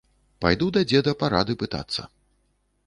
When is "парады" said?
1.21-1.53